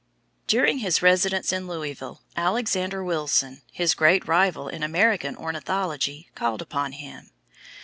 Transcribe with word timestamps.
During 0.47 0.79
his 0.79 1.03
residence 1.03 1.53
in 1.53 1.67
Louisville, 1.67 2.23
Alexander 2.35 3.03
Wilson, 3.03 3.61
his 3.71 3.93
great 3.93 4.27
rival 4.27 4.67
in 4.67 4.81
American 4.81 5.35
ornithology, 5.35 6.31
called 6.33 6.59
upon 6.63 6.93
him. 6.93 7.29